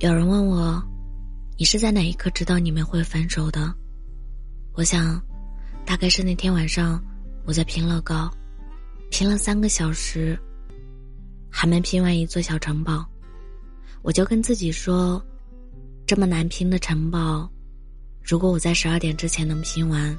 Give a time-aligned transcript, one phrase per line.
[0.00, 0.82] 有人问我，
[1.56, 3.74] 你是在哪一刻知道你们会分手的？
[4.74, 5.18] 我想，
[5.86, 7.02] 大概是那天晚上
[7.46, 8.30] 我在拼乐高，
[9.10, 10.38] 拼了三个小时，
[11.50, 13.06] 还没拼完一座小城堡，
[14.02, 15.24] 我就跟自己说，
[16.06, 17.50] 这么难拼的城堡，
[18.22, 20.14] 如果我在十二点之前能拼完，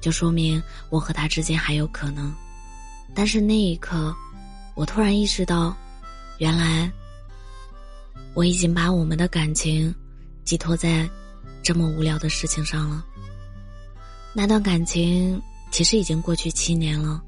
[0.00, 2.34] 就说明我和他之间还有可能。
[3.14, 4.16] 但是那一刻，
[4.74, 5.76] 我突然意识到，
[6.38, 6.90] 原来。
[8.34, 9.92] 我已经把我们的感情
[10.44, 11.08] 寄托在
[11.62, 13.04] 这么无聊的事情上了。
[14.32, 15.40] 那段感情
[15.72, 17.20] 其实已经过去七年了，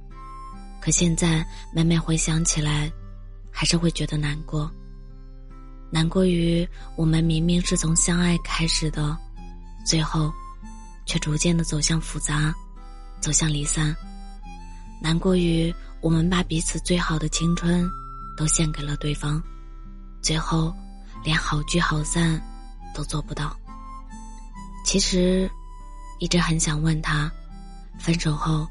[0.81, 2.91] 可现在每每回想起来，
[3.51, 4.71] 还是会觉得难过。
[5.91, 9.17] 难过于我们明明是从相爱开始的，
[9.85, 10.33] 最后
[11.05, 12.55] 却逐渐的走向复杂，
[13.21, 13.95] 走向离散。
[15.03, 17.91] 难过于我们把彼此最好的青春
[18.37, 19.43] 都献给了对方，
[20.23, 20.73] 最后。
[21.23, 22.41] 连好聚好散
[22.95, 23.57] 都做不到。
[24.85, 25.51] 其实，
[26.19, 27.31] 一直很想问他，
[27.99, 28.67] 分手后，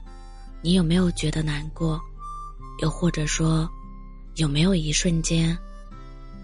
[0.62, 2.00] 你有没有觉得难过？
[2.82, 3.70] 又或者说，
[4.36, 5.58] 有没有一瞬间，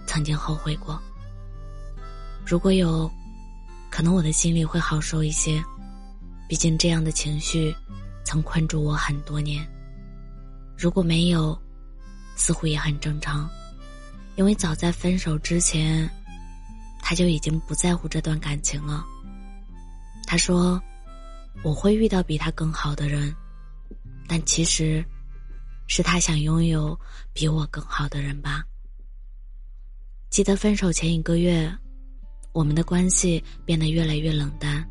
[0.05, 1.01] 曾经后悔过？
[2.45, 3.09] 如果有，
[3.89, 5.63] 可能我的心里会好受一些。
[6.47, 7.75] 毕竟这样的情绪，
[8.23, 9.67] 曾困住我很多年。
[10.77, 11.59] 如果没有，
[12.35, 13.49] 似乎也很正常。
[14.35, 16.09] 因为早在分手之前，
[17.01, 19.05] 他就已经不在乎这段感情了。
[20.27, 20.81] 他说
[21.63, 23.33] ：“我会遇到比他更好的人，
[24.27, 25.03] 但其实，
[25.87, 26.99] 是他想拥有
[27.31, 28.63] 比我更好的人吧。”
[30.29, 31.73] 记得分手前一个月，
[32.51, 34.85] 我们的关系变得越来越冷淡。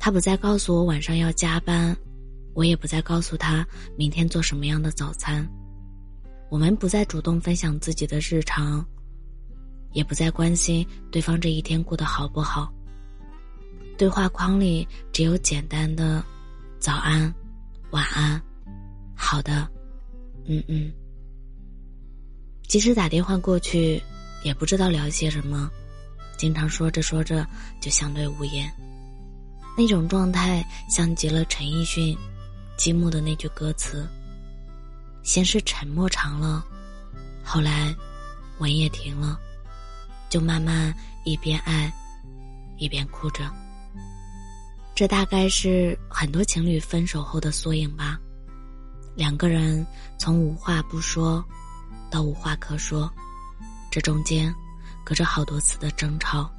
[0.00, 1.96] 他不再告诉我晚上要加班，
[2.54, 3.64] 我也不再告诉他
[3.96, 5.48] 明天做什么样的早餐。
[6.50, 8.84] 我们不再主动分享自己的日常，
[9.92, 12.72] 也不再关心对方这一天过得好不好。
[13.96, 16.24] 对话框里只有简单的
[16.78, 17.32] “早安
[17.90, 18.40] ”“晚安
[19.14, 19.68] ”“好的
[20.46, 20.90] ”“嗯嗯”。
[22.68, 24.00] 即使打电话过去，
[24.44, 25.70] 也不知道聊些什么，
[26.38, 27.46] 经常说着说着
[27.80, 28.70] 就相对无言。
[29.76, 32.16] 那种状态像极了陈奕迅
[32.76, 34.08] 《积木》的那句歌词。
[35.22, 36.64] 先是沉默长了，
[37.44, 37.94] 后来，
[38.58, 39.38] 吻也停了，
[40.28, 41.92] 就慢慢一边爱，
[42.76, 43.50] 一边哭着。
[44.94, 48.18] 这大概是很多情侣分手后的缩影吧。
[49.14, 49.86] 两个人
[50.18, 51.44] 从无话不说，
[52.10, 53.12] 到无话可说，
[53.90, 54.52] 这中间，
[55.04, 56.50] 隔着好多次的争吵，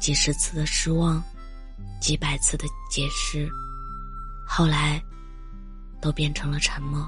[0.00, 1.22] 几十次的失望，
[2.00, 3.50] 几百次的解释，
[4.46, 5.02] 后来，
[6.00, 7.06] 都变成了沉默。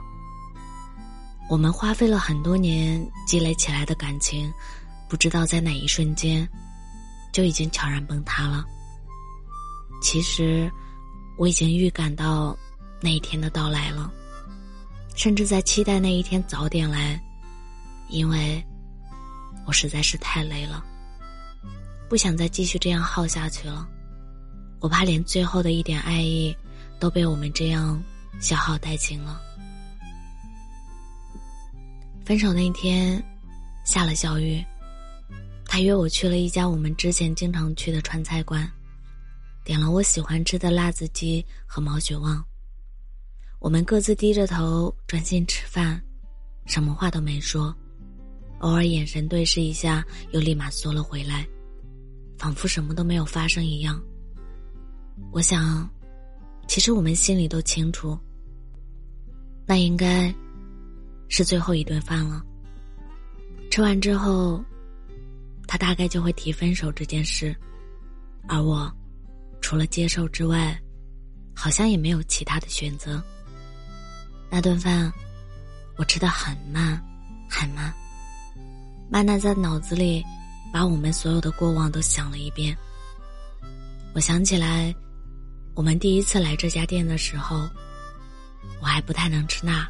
[1.50, 4.48] 我们花费了很多年积累起来的感情，
[5.08, 6.48] 不知道在哪一瞬间，
[7.32, 8.64] 就已经悄然崩塌了。
[10.00, 10.70] 其实，
[11.36, 12.56] 我已经预感到
[13.00, 14.12] 那一天的到来了，
[15.16, 17.20] 甚至在期待那一天早点来，
[18.10, 18.64] 因为，
[19.66, 20.84] 我实在是太累了，
[22.08, 23.88] 不想再继续这样耗下去了。
[24.78, 26.56] 我怕连最后的一点爱意，
[27.00, 28.00] 都被我们这样
[28.40, 29.42] 消耗殆尽了。
[32.30, 33.20] 分手那天，
[33.84, 34.64] 下了小雨，
[35.64, 38.70] 他约我去了一家我们之前经常去的川菜馆，
[39.64, 42.40] 点了我喜欢吃的辣子鸡和毛血旺。
[43.58, 46.00] 我们各自低着头专心吃饭，
[46.66, 47.74] 什么话都没说，
[48.60, 51.44] 偶尔眼神对视一下，又立马缩了回来，
[52.38, 54.00] 仿佛什么都没有发生一样。
[55.32, 55.90] 我想，
[56.68, 58.16] 其实我们心里都清楚，
[59.66, 60.32] 那应该。
[61.30, 62.44] 是最后一顿饭了。
[63.70, 64.62] 吃完之后，
[65.66, 67.56] 他大概就会提分手这件事，
[68.48, 68.92] 而我，
[69.62, 70.78] 除了接受之外，
[71.54, 73.22] 好像也没有其他的选择。
[74.50, 75.10] 那顿饭，
[75.96, 77.00] 我吃的很慢，
[77.48, 77.94] 很慢，
[79.08, 80.24] 慢的在脑子里
[80.72, 82.76] 把我们所有的过往都想了一遍。
[84.14, 84.92] 我想起来，
[85.74, 87.68] 我们第一次来这家店的时候，
[88.80, 89.88] 我还不太能吃辣。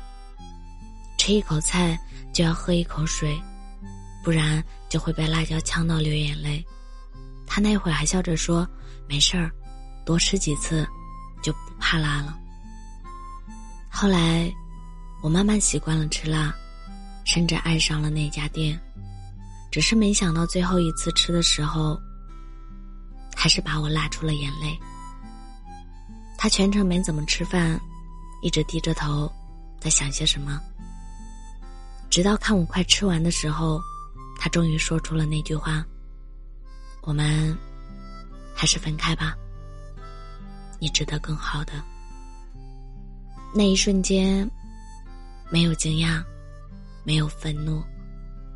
[1.21, 2.01] 吃一口菜
[2.33, 3.39] 就要喝一口水，
[4.25, 6.65] 不然就会被辣椒呛到流眼泪。
[7.47, 8.67] 他那会儿还笑着说
[9.07, 9.53] ：“没事儿，
[10.07, 10.89] 多吃几次
[11.43, 12.39] 就不怕辣了。”
[13.93, 14.51] 后来，
[15.23, 16.55] 我慢慢习惯了吃辣，
[17.27, 18.81] 甚至爱上了那家店。
[19.71, 22.01] 只是没想到最后一次吃的时候，
[23.37, 24.75] 还是把我辣出了眼泪。
[26.39, 27.79] 他全程没怎么吃饭，
[28.43, 29.31] 一直低着头，
[29.79, 30.59] 在想些什么。
[32.11, 33.81] 直到看我快吃完的时候，
[34.41, 35.85] 他终于说出了那句话
[37.03, 37.57] ：“我们
[38.53, 39.37] 还是分开吧。
[40.81, 41.73] 你值得更好的。
[43.55, 44.51] 那一瞬间，
[45.51, 46.23] 没有惊讶，
[47.05, 47.83] 没有愤怒，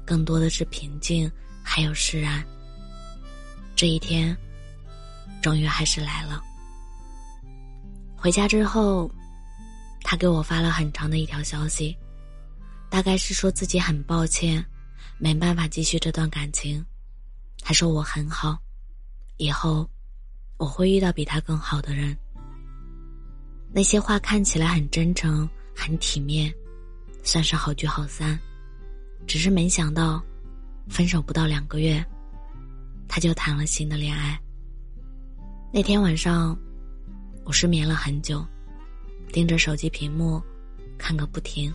[0.04, 1.30] 更多的是平静，
[1.62, 2.44] 还有释然。
[3.76, 4.36] 这一天，
[5.40, 6.42] 终于还是来了。
[8.16, 9.08] 回家之后，
[10.02, 11.96] 他给我发了很长的一条消息，
[12.94, 14.64] 大概是说自己很抱歉，
[15.18, 16.80] 没办法继续这段感情。
[17.58, 18.56] 他说我很好，
[19.36, 19.90] 以后
[20.58, 22.16] 我会遇到比他更好的人。
[23.72, 26.54] 那些话看起来很真诚、很体面，
[27.24, 28.38] 算是好聚好散。
[29.26, 30.22] 只是没想到，
[30.88, 32.00] 分手不到两个月，
[33.08, 34.40] 他就谈了新的恋爱。
[35.72, 36.56] 那天晚上。
[37.44, 38.46] 我失眠了很久，
[39.32, 40.40] 盯着手机屏幕
[40.96, 41.74] 看个不停。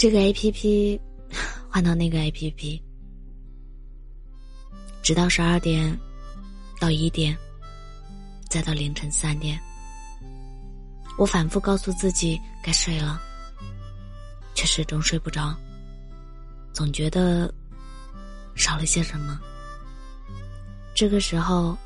[0.00, 0.98] 这个 A P P
[1.68, 2.82] 换到那个 A P P，
[5.02, 5.94] 直到十二点，
[6.80, 7.36] 到一点，
[8.48, 9.60] 再到凌晨三点。
[11.18, 13.20] 我反复告诉自己该睡了，
[14.54, 15.54] 却始终睡不着，
[16.72, 17.52] 总觉得
[18.54, 19.38] 少了些什么。
[20.94, 21.76] 这个时候。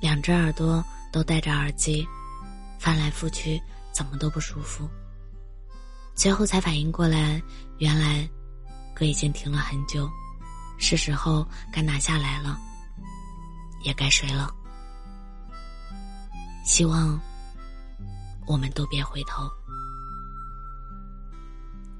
[0.00, 2.06] 两只耳朵都戴着耳机，
[2.78, 3.60] 翻来覆去，
[3.90, 4.88] 怎么都不舒服。
[6.18, 7.40] 最后才反应过来，
[7.78, 8.28] 原来
[8.92, 10.10] 歌已经停了很久，
[10.76, 12.58] 是时候该拿下来了，
[13.84, 14.52] 也该睡了。
[16.64, 17.18] 希望
[18.48, 19.48] 我们都别回头。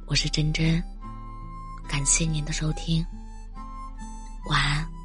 [0.06, 0.82] 我是真真，
[1.88, 3.06] 感谢您的收听，
[4.50, 4.97] 晚安。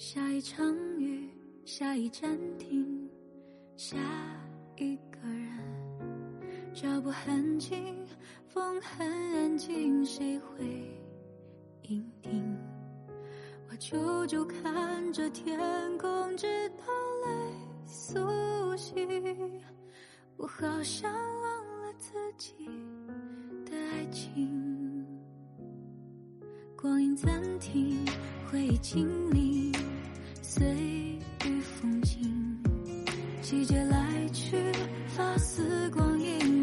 [0.00, 1.28] 下一场雨，
[1.66, 3.06] 下一站停，
[3.76, 3.98] 下
[4.78, 7.94] 一个人，脚步很轻，
[8.48, 10.64] 风很安静，谁会
[11.82, 12.56] 聆听？
[13.70, 15.60] 我久久看着天
[15.98, 16.84] 空，直到
[17.26, 17.52] 泪
[17.84, 19.06] 苏醒。
[20.38, 22.54] 我好像忘了自己
[23.66, 25.06] 的爱情，
[26.74, 28.02] 光阴暂停，
[28.50, 29.70] 回忆清零。
[30.52, 30.66] 随
[31.44, 32.58] 雨风景，
[33.40, 34.56] 季节来去，
[35.06, 36.59] 发丝光阴。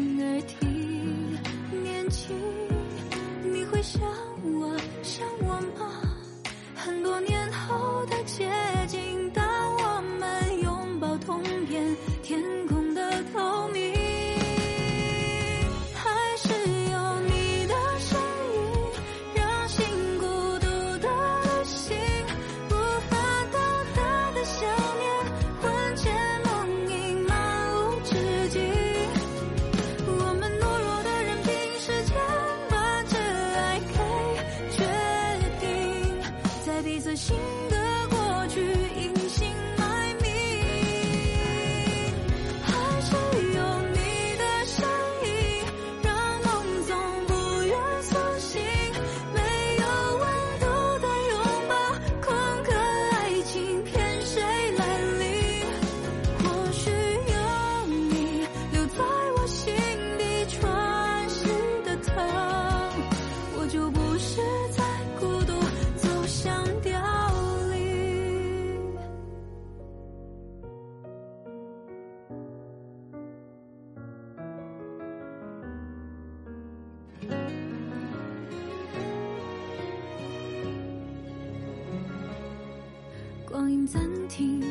[84.28, 84.62] 听，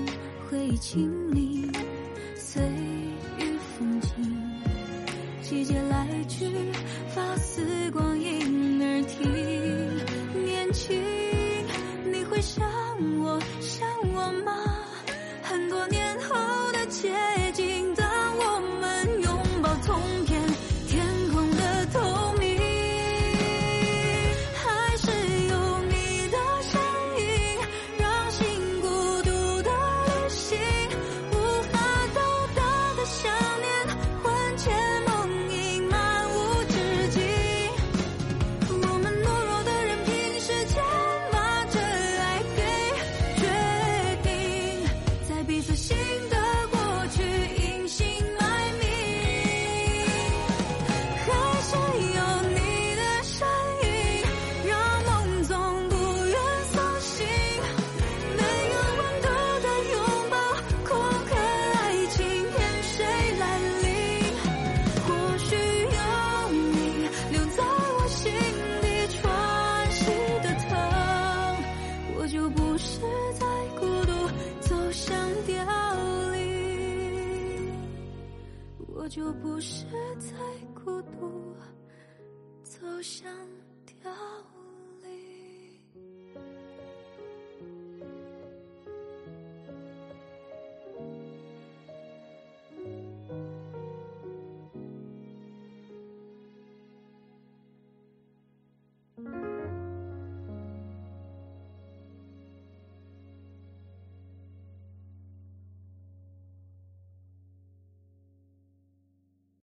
[0.48, 1.70] 回忆清零，